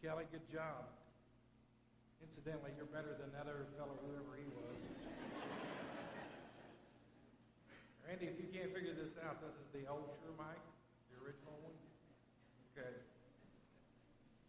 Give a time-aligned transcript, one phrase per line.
[0.00, 0.88] Kelly, good job.
[2.24, 4.80] Incidentally, you're better than that other fellow, whoever he was.
[8.08, 10.56] Randy, if you can't figure this out, this is the old Shure mic,
[11.12, 11.76] the original one.
[12.72, 12.96] Okay.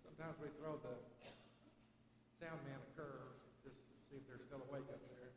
[0.08, 0.96] Sometimes we throw the
[2.40, 3.36] sound man a curve
[3.68, 5.36] just to see if they're still awake up there.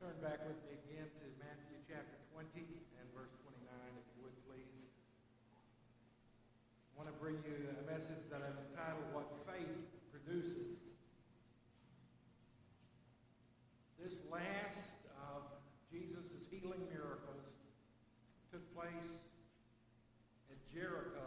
[0.00, 3.68] Turn back with me again to Matthew chapter 20 and verse 29,
[4.00, 4.88] if you would please.
[6.98, 10.82] I want to bring you a message that I've entitled What Faith Produces.
[14.02, 15.46] This last of
[15.94, 17.54] Jesus' healing miracles
[18.50, 19.12] took place
[20.50, 21.26] at Jericho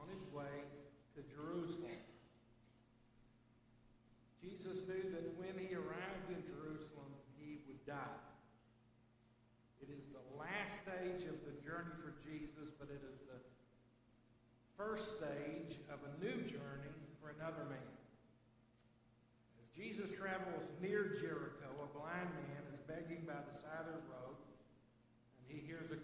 [0.00, 0.68] on his way
[1.16, 1.98] to Jerusalem.
[4.40, 7.10] Jesus knew that when he arrived in Jerusalem,
[7.40, 8.22] he would die.
[9.82, 13.40] It is the last stage of the journey for Jesus, but it is the
[14.76, 17.92] first stage of a new journey for another man.
[19.58, 24.06] As Jesus travels near Jericho, a blind man is begging by the side of the
[24.06, 24.38] road,
[25.38, 25.98] and he hears a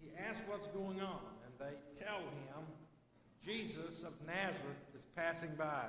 [0.00, 2.48] He asks what's going on, and they tell him
[3.48, 5.84] Jesus of Nazareth is passing by.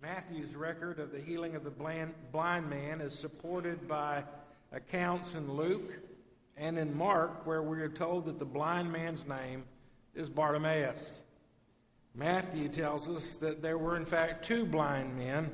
[0.00, 4.22] Matthew's record of the healing of the blind man is supported by
[4.70, 5.92] accounts in Luke
[6.56, 9.64] and in Mark, where we are told that the blind man's name
[10.14, 11.22] is Bartimaeus.
[12.14, 15.50] Matthew tells us that there were, in fact, two blind men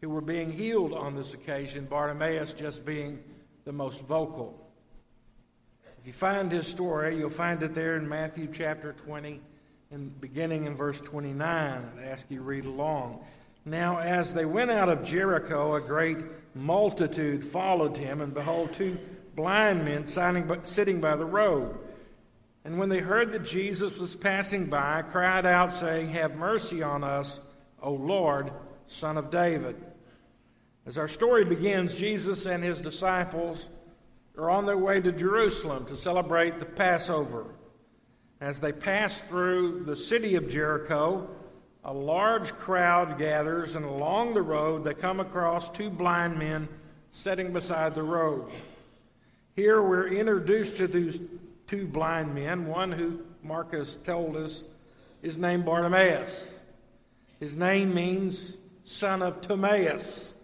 [0.00, 3.22] who were being healed on this occasion, Bartimaeus just being
[3.64, 4.59] the most vocal.
[6.00, 9.38] If you find his story, you'll find it there in Matthew chapter 20,
[9.90, 11.42] and beginning in verse 29.
[11.42, 13.22] I'd ask you read along.
[13.66, 16.16] Now, as they went out of Jericho, a great
[16.54, 18.98] multitude followed him, and behold, two
[19.36, 21.76] blind men sitting by the road.
[22.64, 27.04] And when they heard that Jesus was passing by, cried out, saying, Have mercy on
[27.04, 27.40] us,
[27.82, 28.50] O Lord,
[28.86, 29.76] Son of David.
[30.86, 33.68] As our story begins, Jesus and his disciples
[34.40, 37.44] are on their way to Jerusalem to celebrate the Passover.
[38.40, 41.28] As they pass through the city of Jericho,
[41.84, 46.68] a large crowd gathers, and along the road they come across two blind men
[47.10, 48.50] sitting beside the road.
[49.56, 51.20] Here we're introduced to these
[51.66, 54.64] two blind men, one who Marcus told us
[55.20, 56.60] is named Bartimaeus.
[57.40, 60.34] His name means son of Timaeus.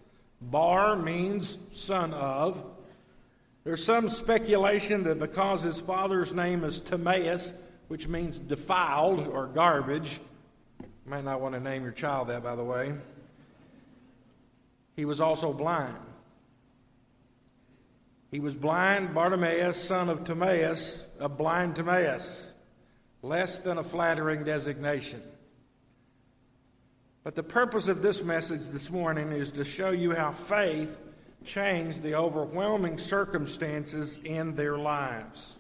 [0.43, 2.62] Bar means son of.
[3.66, 7.53] There's some speculation that because his father's name is Timaeus,
[7.88, 10.21] which means defiled or garbage,
[10.78, 12.94] you might not want to name your child that, by the way.
[14.94, 15.99] He was also blind.
[18.31, 22.53] He was blind, Bartimaeus, son of Timaeus, a blind Timaeus.
[23.21, 25.22] Less than a flattering designation.
[27.25, 31.00] But the purpose of this message this morning is to show you how faith
[31.47, 35.59] changed the overwhelming circumstances in their lives.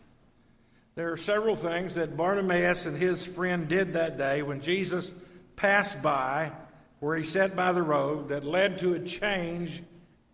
[0.96, 5.14] There are several things that Bartimaeus and his friend did that day when Jesus
[5.54, 6.52] passed by
[7.00, 9.82] where he sat by the road that led to a change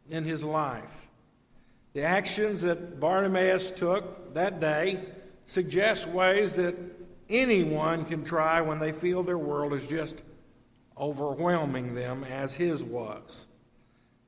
[0.08, 1.08] in his life.
[1.92, 5.00] The actions that Bartimaeus took that day
[5.46, 6.76] suggest ways that
[7.28, 10.22] anyone can try when they feel their world is just
[10.96, 13.46] overwhelming them as his was.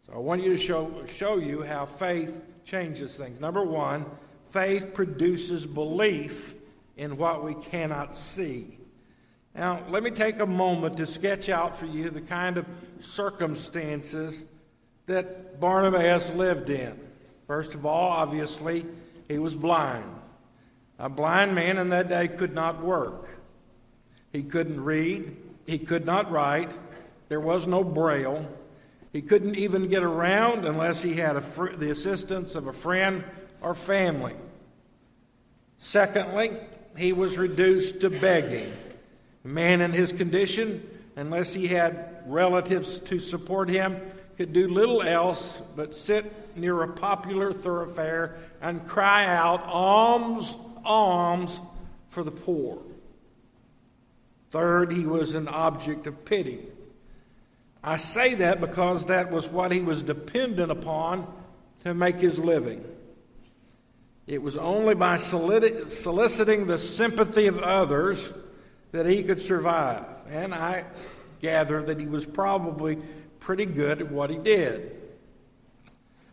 [0.06, 3.40] So I want you to show, show you how faith changes things.
[3.40, 4.04] Number one,
[4.50, 6.54] faith produces belief
[6.96, 8.78] in what we cannot see.
[9.54, 12.66] Now, let me take a moment to sketch out for you the kind of
[13.00, 14.44] circumstances
[15.06, 16.98] that Barnabas lived in.
[17.46, 18.84] First of all, obviously,
[19.28, 20.10] he was blind.
[20.98, 23.38] A blind man in that day could not work.
[24.32, 25.36] He couldn't read,
[25.66, 26.76] he could not write,
[27.28, 28.48] there was no braille.
[29.14, 33.22] He couldn't even get around unless he had fr- the assistance of a friend
[33.62, 34.34] or family.
[35.78, 36.50] Secondly,
[36.98, 38.72] he was reduced to begging.
[39.44, 40.82] A man in his condition,
[41.14, 44.00] unless he had relatives to support him,
[44.36, 51.60] could do little else but sit near a popular thoroughfare and cry out, Alms, alms
[52.08, 52.82] for the poor.
[54.50, 56.58] Third, he was an object of pity.
[57.86, 61.30] I say that because that was what he was dependent upon
[61.84, 62.82] to make his living.
[64.26, 68.42] It was only by soliciting the sympathy of others
[68.92, 70.06] that he could survive.
[70.30, 70.84] And I
[71.42, 72.96] gather that he was probably
[73.38, 74.92] pretty good at what he did.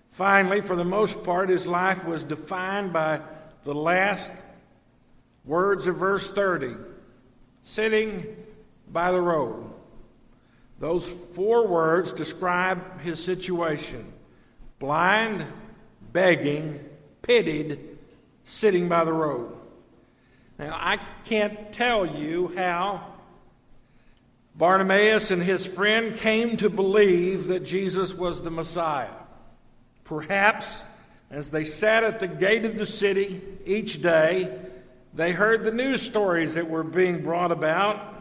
[0.09, 3.19] Finally, for the most part, his life was defined by
[3.65, 4.31] the last
[5.43, 6.75] words of verse 30
[7.61, 8.37] sitting
[8.87, 9.69] by the road.
[10.81, 14.11] Those four words describe his situation
[14.79, 15.45] blind,
[16.11, 16.83] begging,
[17.21, 17.77] pitied,
[18.45, 19.55] sitting by the road.
[20.57, 23.05] Now, I can't tell you how
[24.55, 29.13] Bartimaeus and his friend came to believe that Jesus was the Messiah.
[30.03, 30.83] Perhaps
[31.29, 34.51] as they sat at the gate of the city each day,
[35.13, 38.20] they heard the news stories that were being brought about.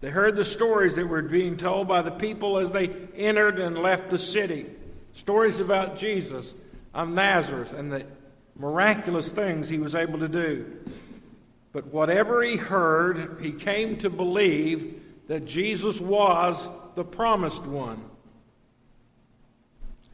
[0.00, 3.78] They heard the stories that were being told by the people as they entered and
[3.78, 4.66] left the city.
[5.12, 6.54] Stories about Jesus
[6.92, 8.06] of Nazareth and the
[8.58, 10.66] miraculous things he was able to do.
[11.72, 18.02] But whatever he heard, he came to believe that Jesus was the promised one.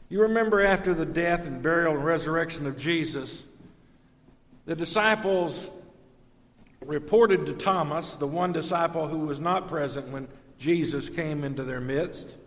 [0.09, 3.45] You remember after the death and burial and resurrection of Jesus,
[4.65, 5.71] the disciples
[6.85, 10.27] reported to Thomas, the one disciple who was not present when
[10.57, 12.37] Jesus came into their midst,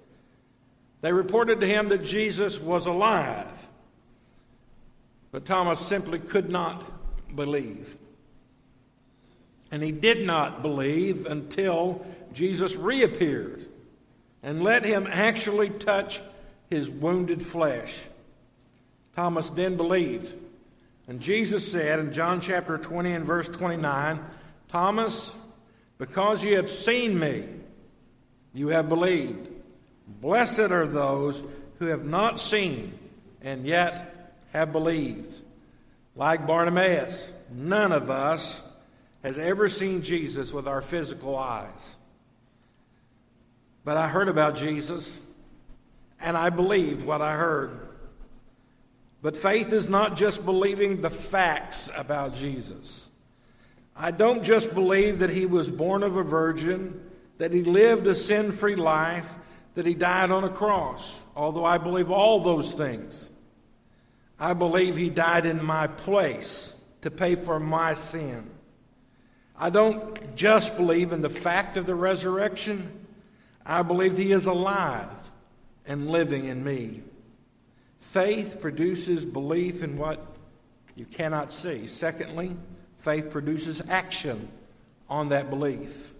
[1.00, 3.68] they reported to him that Jesus was alive.
[5.30, 6.84] But Thomas simply could not
[7.34, 7.96] believe.
[9.70, 13.66] And he did not believe until Jesus reappeared
[14.42, 16.20] and let him actually touch
[16.70, 18.06] his wounded flesh.
[19.14, 20.34] Thomas then believed.
[21.08, 24.20] And Jesus said in John chapter 20 and verse 29
[24.68, 25.38] Thomas,
[25.98, 27.46] because you have seen me,
[28.52, 29.48] you have believed.
[30.20, 31.44] Blessed are those
[31.78, 32.98] who have not seen
[33.40, 35.40] and yet have believed.
[36.16, 38.68] Like Bartimaeus, none of us
[39.22, 41.96] has ever seen Jesus with our physical eyes.
[43.84, 45.22] But I heard about Jesus
[46.20, 47.85] and I believed what I heard.
[49.26, 53.10] But faith is not just believing the facts about Jesus.
[53.96, 57.00] I don't just believe that he was born of a virgin,
[57.38, 59.34] that he lived a sin free life,
[59.74, 63.28] that he died on a cross, although I believe all those things.
[64.38, 68.48] I believe he died in my place to pay for my sin.
[69.58, 73.04] I don't just believe in the fact of the resurrection.
[73.64, 75.32] I believe He is alive
[75.84, 77.02] and living in me.
[78.10, 80.24] Faith produces belief in what
[80.94, 81.86] you cannot see.
[81.86, 82.56] Secondly,
[82.96, 84.48] faith produces action
[85.08, 86.14] on that belief.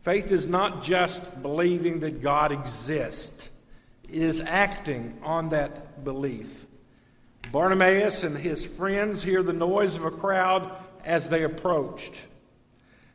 [0.00, 3.50] Faith is not just believing that God exists,
[4.04, 6.66] it is acting on that belief.
[7.52, 10.70] Bartimaeus and his friends hear the noise of a crowd
[11.04, 12.26] as they approached.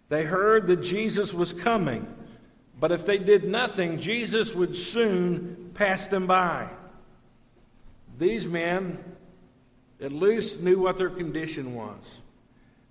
[0.09, 2.07] They heard that Jesus was coming
[2.79, 6.69] but if they did nothing, Jesus would soon pass them by.
[8.19, 8.99] These men
[10.01, 12.21] at least knew what their condition was.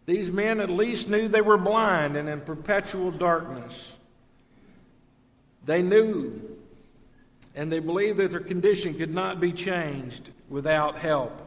[0.06, 3.98] These men at least knew they were blind and in perpetual darkness.
[5.66, 6.56] They knew
[7.54, 11.42] and they believed that their condition could not be changed without help.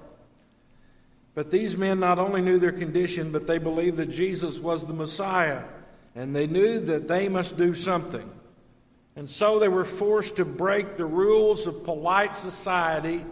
[1.34, 4.94] But these men not only knew their condition, but they believed that Jesus was the
[4.94, 5.64] Messiah
[6.14, 8.30] and they knew that they must do something.
[9.16, 13.26] And so they were forced to break the rules of polite society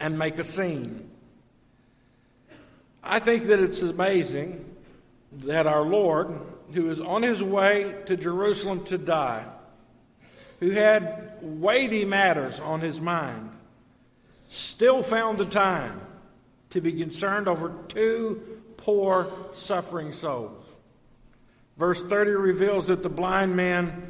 [0.00, 1.10] and make a scene.
[3.02, 4.64] I think that it's amazing
[5.32, 6.40] that our Lord,
[6.72, 9.46] who is on his way to Jerusalem to die,
[10.60, 13.50] who had weighty matters on his mind,
[14.48, 16.00] still found the time
[16.70, 20.76] to be concerned over two poor, suffering souls.
[21.76, 24.08] Verse 30 reveals that the blind man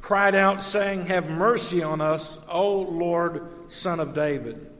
[0.00, 4.70] cried out, saying, Have mercy on us, O Lord, Son of David.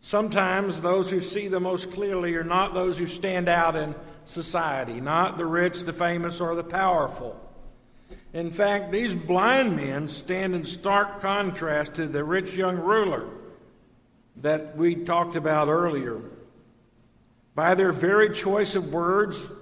[0.00, 5.00] Sometimes those who see the most clearly are not those who stand out in society,
[5.00, 7.38] not the rich, the famous, or the powerful.
[8.32, 13.26] In fact, these blind men stand in stark contrast to the rich young ruler
[14.36, 16.20] that we talked about earlier.
[17.54, 19.52] By their very choice of words,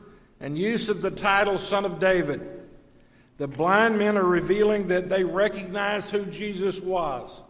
[0.41, 2.41] and use of the title Son of David,
[3.39, 7.43] the blind men are revealing that they recognize who Jesus was.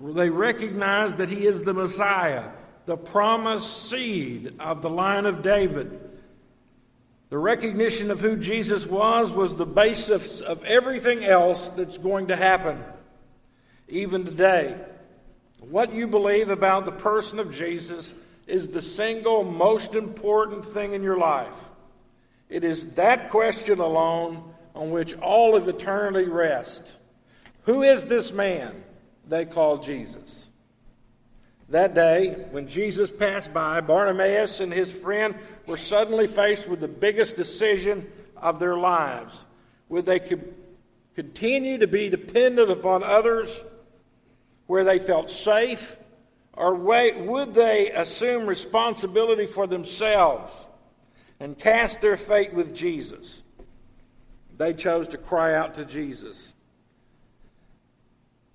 [0.00, 2.44] They recognize that he is the Messiah,
[2.86, 6.00] the promised seed of the line of David.
[7.28, 12.36] The recognition of who Jesus was was the basis of everything else that's going to
[12.36, 12.82] happen,
[13.88, 14.76] even today.
[15.60, 18.14] What you believe about the person of Jesus
[18.46, 21.68] is the single most important thing in your life.
[22.48, 24.42] It is that question alone
[24.74, 26.98] on which all of eternity rests.
[27.64, 28.82] Who is this man
[29.30, 30.48] they called Jesus?
[31.70, 36.88] That day, when Jesus passed by, Bartimaeus and his friend were suddenly faced with the
[36.88, 39.46] biggest decision of their lives.
[39.88, 40.20] Would they
[41.14, 43.64] continue to be dependent upon others
[44.66, 45.96] where they felt safe,
[46.52, 50.66] or would they assume responsibility for themselves
[51.38, 53.44] and cast their fate with Jesus?
[54.56, 56.54] They chose to cry out to Jesus.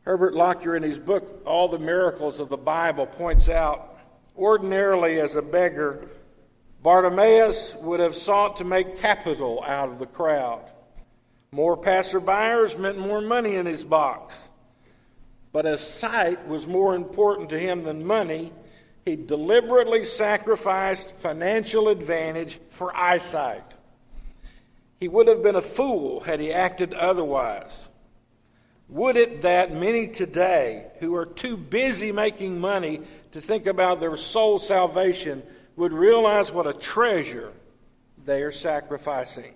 [0.05, 3.97] Herbert Lockyer, in his book, All the Miracles of the Bible, points out
[4.37, 6.07] ordinarily, as a beggar,
[6.83, 10.63] Bartimaeus would have sought to make capital out of the crowd.
[11.51, 14.49] More passerbyers meant more money in his box.
[15.51, 18.53] But as sight was more important to him than money,
[19.05, 23.73] he deliberately sacrificed financial advantage for eyesight.
[24.99, 27.89] He would have been a fool had he acted otherwise.
[28.89, 33.01] Would it that many today who are too busy making money
[33.31, 35.41] to think about their soul salvation
[35.75, 37.51] would realize what a treasure
[38.23, 39.53] they are sacrificing?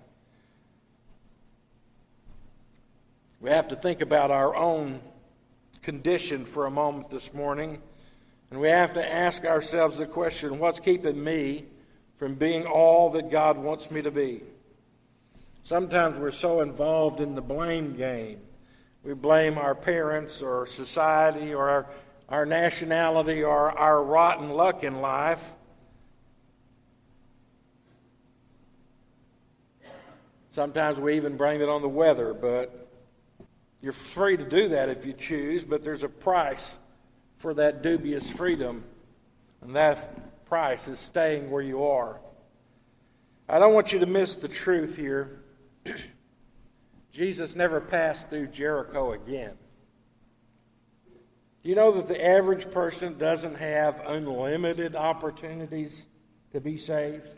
[3.40, 5.00] We have to think about our own
[5.80, 7.80] condition for a moment this morning.
[8.50, 11.64] And we have to ask ourselves the question what's keeping me
[12.16, 14.42] from being all that God wants me to be?
[15.62, 18.40] Sometimes we're so involved in the blame game
[19.02, 21.86] we blame our parents or society or our,
[22.28, 25.54] our nationality or our rotten luck in life.
[30.50, 32.88] Sometimes we even blame it on the weather, but
[33.80, 36.78] you're free to do that if you choose, but there's a price
[37.36, 38.84] for that dubious freedom,
[39.62, 42.20] and that price is staying where you are.
[43.48, 45.40] I don't want you to miss the truth here.
[47.10, 49.54] Jesus never passed through Jericho again.
[51.62, 56.06] Do you know that the average person doesn't have unlimited opportunities
[56.52, 57.28] to be saved?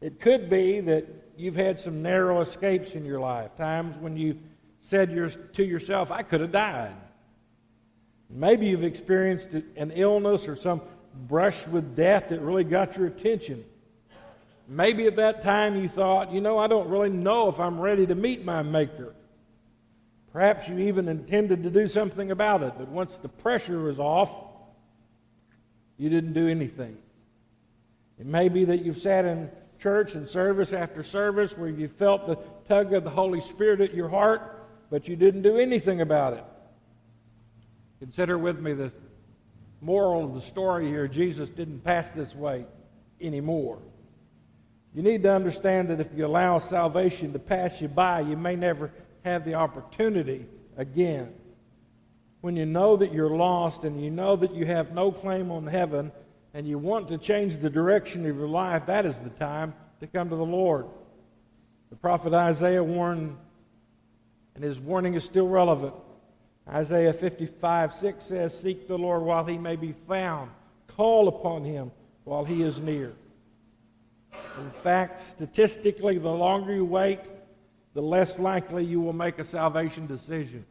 [0.00, 4.38] It could be that you've had some narrow escapes in your life, times when you
[4.80, 5.10] said
[5.54, 6.96] to yourself, I could have died.
[8.30, 10.80] Maybe you've experienced an illness or some
[11.26, 13.64] brush with death that really got your attention.
[14.68, 18.06] Maybe at that time you thought, you know, I don't really know if I'm ready
[18.06, 19.14] to meet my Maker.
[20.30, 24.30] Perhaps you even intended to do something about it, but once the pressure was off,
[25.96, 26.98] you didn't do anything.
[28.20, 32.26] It may be that you've sat in church and service after service where you felt
[32.26, 32.36] the
[32.68, 36.44] tug of the Holy Spirit at your heart, but you didn't do anything about it.
[38.00, 38.92] Consider with me the
[39.80, 42.66] moral of the story here Jesus didn't pass this way
[43.20, 43.78] anymore.
[44.98, 48.56] You need to understand that if you allow salvation to pass you by, you may
[48.56, 48.90] never
[49.24, 50.44] have the opportunity
[50.76, 51.32] again.
[52.40, 55.68] When you know that you're lost and you know that you have no claim on
[55.68, 56.10] heaven
[56.52, 60.08] and you want to change the direction of your life, that is the time to
[60.08, 60.86] come to the Lord.
[61.90, 63.36] The prophet Isaiah warned,
[64.56, 65.94] and his warning is still relevant.
[66.68, 70.50] Isaiah 55 6 says, Seek the Lord while he may be found,
[70.88, 71.92] call upon him
[72.24, 73.12] while he is near.
[74.32, 77.20] In fact, statistically, the longer you wait,
[77.94, 80.64] the less likely you will make a salvation decision.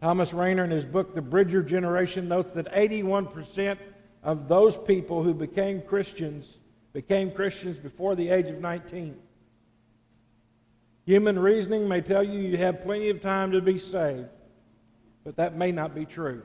[0.00, 3.78] Thomas Rainer, in his book, The Bridger Generation, notes that 81%
[4.22, 6.58] of those people who became Christians
[6.92, 9.16] became Christians before the age of 19.
[11.06, 14.28] Human reasoning may tell you you have plenty of time to be saved,
[15.24, 16.42] but that may not be true.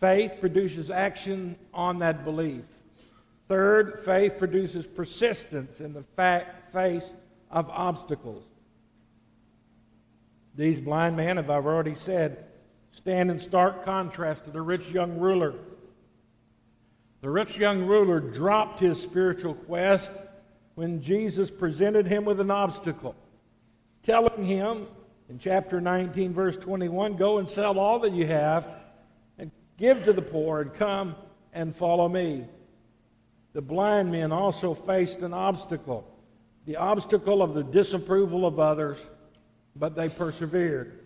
[0.00, 2.62] Faith produces action on that belief.
[3.52, 6.04] Third, faith produces persistence in the
[6.72, 7.04] face
[7.50, 8.42] of obstacles.
[10.54, 12.46] These blind men, as I've already said,
[12.92, 15.52] stand in stark contrast to the rich young ruler.
[17.20, 20.12] The rich young ruler dropped his spiritual quest
[20.74, 23.14] when Jesus presented him with an obstacle,
[24.02, 24.86] telling him
[25.28, 28.66] in chapter 19, verse 21 Go and sell all that you have
[29.36, 31.14] and give to the poor and come
[31.52, 32.46] and follow me.
[33.52, 36.06] The blind men also faced an obstacle
[36.64, 38.98] the obstacle of the disapproval of others,
[39.74, 41.00] but they persevered.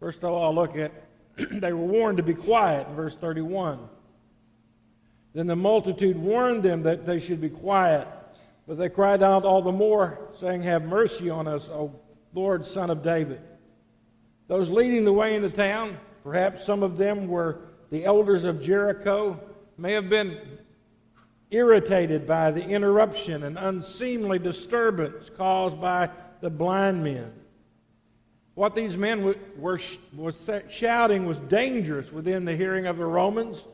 [0.00, 0.92] First of all, look at
[1.36, 3.78] they were warned to be quiet in verse 31.
[5.34, 8.08] Then the multitude warned them that they should be quiet,
[8.66, 11.92] but they cried out all the more, saying, Have mercy on us, O
[12.34, 13.40] Lord, Son of David.
[14.48, 17.58] Those leading the way into town, perhaps some of them were
[17.90, 19.38] the elders of Jericho,
[19.78, 20.38] may have been
[21.50, 26.10] irritated by the interruption and unseemly disturbance caused by
[26.40, 27.32] the blind men.
[28.54, 29.36] What these men were,
[30.14, 30.32] were,
[30.68, 33.64] shouting was dangerous within the hearing of the Romans.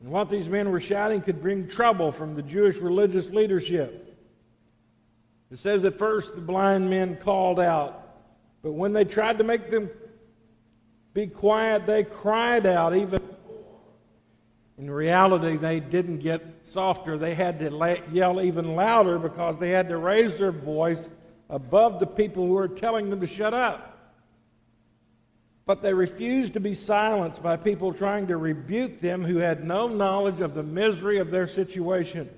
[0.00, 4.16] And what these men were shouting could bring trouble from the Jewish religious leadership.
[5.50, 8.18] It says at first the blind men called out,
[8.62, 9.90] but when they tried to make them
[11.12, 13.20] be quiet, they cried out even
[15.04, 17.18] reality, they didn't get softer.
[17.18, 21.10] They had to yell even louder because they had to raise their voice
[21.50, 23.90] above the people who were telling them to shut up.
[25.66, 29.88] But they refused to be silenced by people trying to rebuke them who had no
[29.88, 32.30] knowledge of the misery of their situation.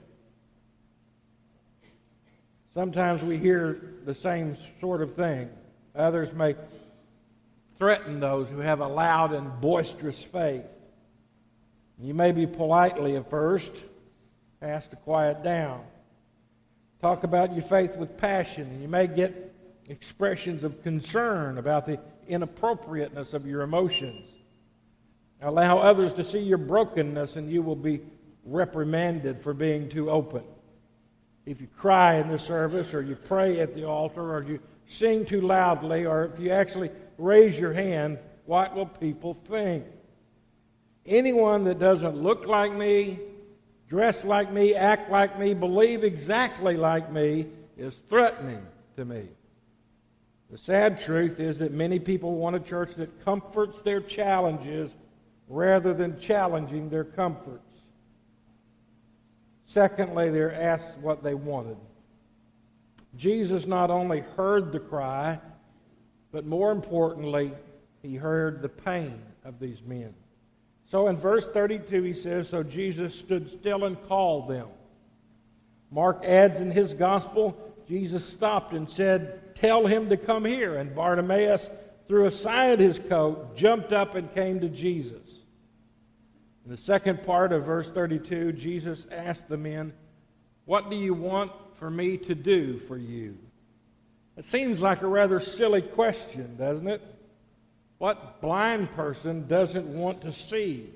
[2.74, 5.48] Sometimes we hear the same sort of thing.
[5.94, 6.56] Others may
[7.78, 10.64] threaten those who have a loud and boisterous faith.
[11.98, 13.72] You may be politely at first
[14.60, 15.82] asked to quiet down.
[17.00, 18.80] Talk about your faith with passion.
[18.80, 19.54] You may get
[19.88, 21.98] expressions of concern about the
[22.28, 24.28] inappropriateness of your emotions.
[25.42, 28.00] Allow others to see your brokenness, and you will be
[28.44, 30.42] reprimanded for being too open.
[31.44, 35.24] If you cry in the service, or you pray at the altar, or you sing
[35.24, 39.84] too loudly, or if you actually raise your hand, what will people think?
[41.06, 43.18] Anyone that doesn't look like me,
[43.88, 47.46] dress like me, act like me, believe exactly like me
[47.76, 48.64] is threatening
[48.96, 49.28] to me.
[50.50, 54.90] The sad truth is that many people want a church that comforts their challenges
[55.48, 57.62] rather than challenging their comforts.
[59.66, 61.76] Secondly, they're asked what they wanted.
[63.16, 65.38] Jesus not only heard the cry,
[66.32, 67.52] but more importantly,
[68.02, 70.14] he heard the pain of these men.
[70.90, 74.68] So in verse 32, he says, So Jesus stood still and called them.
[75.90, 77.56] Mark adds in his gospel,
[77.88, 80.76] Jesus stopped and said, Tell him to come here.
[80.76, 81.70] And Bartimaeus
[82.06, 85.22] threw aside his coat, jumped up, and came to Jesus.
[86.64, 89.92] In the second part of verse 32, Jesus asked the men,
[90.64, 93.38] What do you want for me to do for you?
[94.36, 97.02] It seems like a rather silly question, doesn't it?
[97.98, 100.90] What blind person doesn't want to see?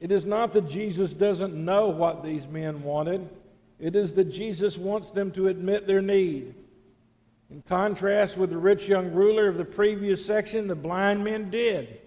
[0.00, 3.28] It is not that Jesus doesn't know what these men wanted.
[3.78, 6.54] It is that Jesus wants them to admit their need.
[7.50, 12.00] In contrast with the rich young ruler of the previous section, the blind men did.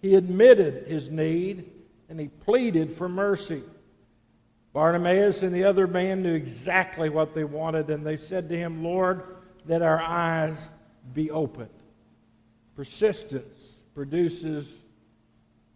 [0.00, 1.70] He admitted his need
[2.08, 3.62] and he pleaded for mercy.
[4.72, 8.82] Bartimaeus and the other man knew exactly what they wanted, and they said to him,
[8.82, 9.22] Lord,
[9.66, 10.56] that our eyes
[11.12, 11.68] be opened.
[12.76, 13.58] Persistence
[13.94, 14.66] produces,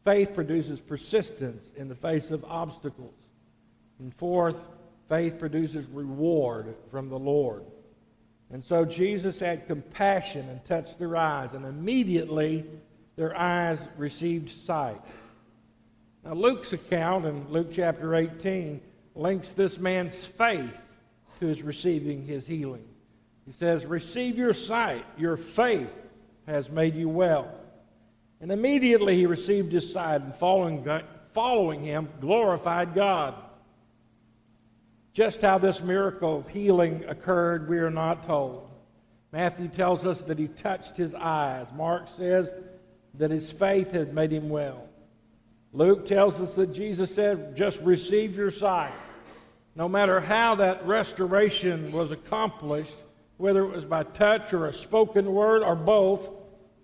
[0.05, 3.15] faith produces persistence in the face of obstacles.
[3.99, 4.63] And fourth,
[5.09, 7.65] faith produces reward from the Lord.
[8.51, 12.65] And so Jesus had compassion and touched their eyes, and immediately
[13.17, 15.01] their eyes received sight.
[16.25, 18.81] Now, Luke's account in Luke chapter 18
[19.15, 20.77] links this man's faith
[21.41, 22.85] to his receiving his healing.
[23.47, 25.91] He says, Receive your sight, your faith
[26.47, 27.51] has made you well.
[28.41, 30.87] And immediately he received his sight and following,
[31.33, 33.35] following him glorified God.
[35.13, 38.69] Just how this miracle healing occurred, we are not told.
[39.33, 41.67] Matthew tells us that he touched his eyes.
[41.75, 42.51] Mark says
[43.15, 44.89] that his faith had made him well.
[45.73, 48.93] Luke tells us that Jesus said, just receive your sight.
[49.75, 52.97] No matter how that restoration was accomplished,
[53.37, 56.29] whether it was by touch or a spoken word or both,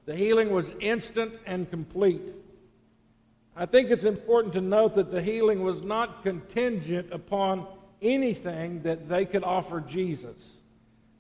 [0.04, 2.22] the healing was instant and complete.
[3.56, 7.66] I think it's important to note that the healing was not contingent upon
[8.00, 10.36] anything that they could offer Jesus.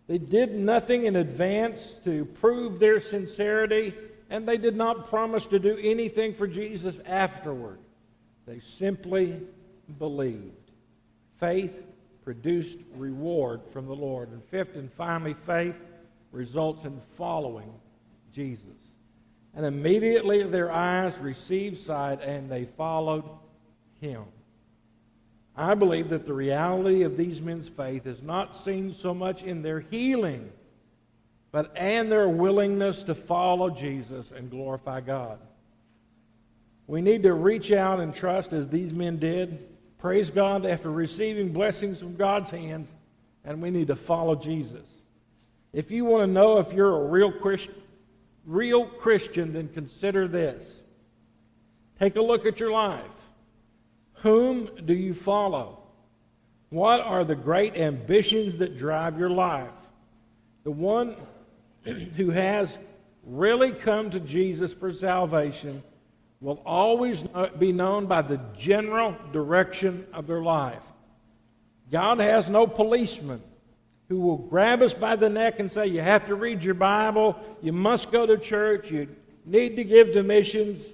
[0.08, 3.94] They did nothing in advance to prove their sincerity,
[4.30, 7.78] and they did not promise to do anything for Jesus afterward.
[8.46, 9.40] They simply
[9.98, 10.70] believed.
[11.38, 11.74] Faith
[12.24, 14.30] produced reward from the Lord.
[14.30, 15.74] And fifth and finally, faith
[16.30, 17.72] results in following
[18.34, 18.66] Jesus.
[19.54, 23.24] And immediately their eyes received sight and they followed
[24.00, 24.24] him.
[25.54, 29.60] I believe that the reality of these men's faith is not seen so much in
[29.60, 30.50] their healing,
[31.50, 35.38] but and their willingness to follow Jesus and glorify God.
[36.86, 39.58] We need to reach out and trust as these men did
[40.02, 42.92] Praise God after receiving blessings from God's hands,
[43.44, 44.84] and we need to follow Jesus.
[45.72, 47.76] If you want to know if you're a real Christian,
[48.44, 50.66] real Christian, then consider this.
[52.00, 53.04] Take a look at your life.
[54.14, 55.78] Whom do you follow?
[56.70, 59.70] What are the great ambitions that drive your life?
[60.64, 61.14] The one
[61.84, 62.76] who has
[63.22, 65.84] really come to Jesus for salvation
[66.42, 67.24] will always
[67.58, 70.82] be known by the general direction of their life.
[71.90, 73.40] God has no policeman
[74.08, 77.38] who will grab us by the neck and say, You have to read your Bible,
[77.62, 79.08] you must go to church, you
[79.46, 80.84] need to give to missions.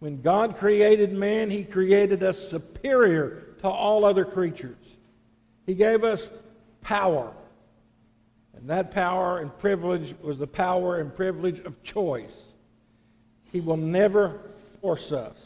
[0.00, 4.76] When God created man, He created us superior to all other creatures.
[5.66, 6.28] He gave us
[6.80, 7.32] power.
[8.56, 12.34] And that power and privilege was the power and privilege of choice.
[13.52, 14.40] He will never
[14.80, 15.36] force us.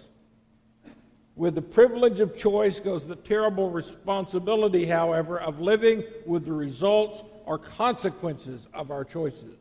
[1.37, 7.23] With the privilege of choice goes the terrible responsibility, however, of living with the results
[7.45, 9.59] or consequences of our choices.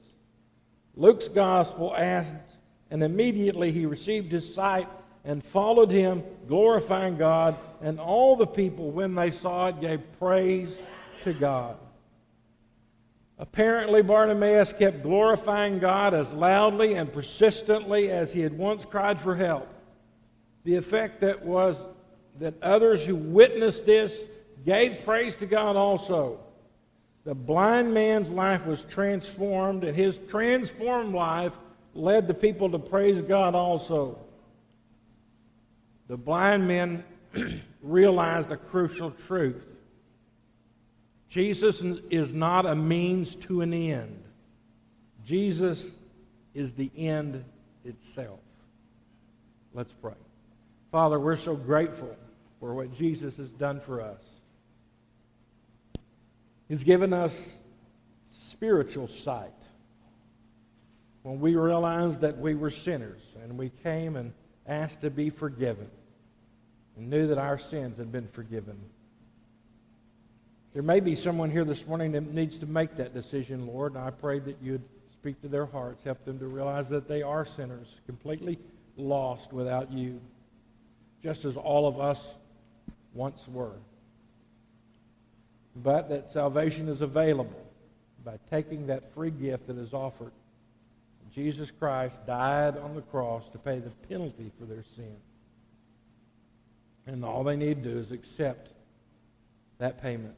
[0.96, 2.36] Luke's gospel asks,
[2.92, 4.88] and immediately he received his sight
[5.26, 10.76] and followed him, glorifying God, and all the people, when they saw it, gave praise
[11.24, 11.78] to God.
[13.40, 19.36] Apparently, Bartimaeus kept glorifying God as loudly and persistently as he had once cried for
[19.36, 19.68] help.
[20.64, 21.78] The effect that was
[22.40, 24.22] that others who witnessed this
[24.66, 26.40] gave praise to God also.
[27.26, 31.54] The blind man's life was transformed, and his transformed life
[31.94, 34.20] led the people to praise God also.
[36.08, 37.04] The blind men
[37.82, 39.66] realized a crucial truth
[41.34, 44.24] Jesus is not a means to an end,
[45.26, 45.84] Jesus
[46.54, 47.44] is the end
[47.84, 48.40] itself.
[49.74, 50.14] Let's pray.
[50.92, 52.16] Father, we're so grateful
[52.60, 54.22] for what Jesus has done for us.
[56.70, 57.52] He's given us
[58.52, 59.50] spiritual sight.
[61.24, 64.34] When we realized that we were sinners and we came and
[64.68, 65.90] asked to be forgiven
[66.96, 68.78] and knew that our sins had been forgiven.
[70.74, 74.04] There may be someone here this morning that needs to make that decision, Lord, and
[74.04, 74.82] I pray that you'd
[75.12, 78.58] speak to their hearts, help them to realize that they are sinners, completely
[78.98, 80.20] lost without you
[81.22, 82.20] just as all of us
[83.14, 83.76] once were.
[85.76, 87.64] But that salvation is available
[88.26, 90.32] by taking that free gift that is offered.
[91.34, 95.16] Jesus Christ died on the cross to pay the penalty for their sin.
[97.06, 98.70] And all they need to do is accept
[99.78, 100.36] that payment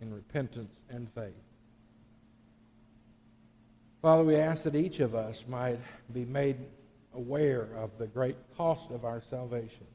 [0.00, 1.32] in repentance and faith.
[4.00, 5.78] Father, we ask that each of us might
[6.12, 6.56] be made
[7.14, 9.86] aware of the great cost of our salvation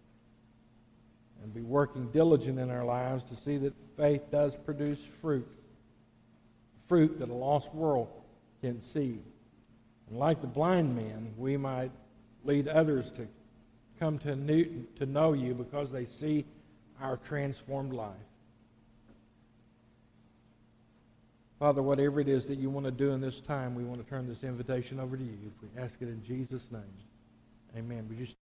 [1.42, 5.48] and be working diligent in our lives to see that faith does produce fruit,
[6.88, 8.10] fruit that a lost world
[8.62, 9.20] can see.
[10.10, 11.92] And like the blind man, we might
[12.44, 13.28] lead others to
[14.00, 16.46] come to, new, to know you because they see
[17.02, 18.12] our transformed life.
[21.64, 24.10] Father, whatever it is that you want to do in this time, we want to
[24.10, 25.38] turn this invitation over to you.
[25.62, 26.82] We ask it in Jesus' name.
[27.78, 28.06] Amen.
[28.10, 28.32] We just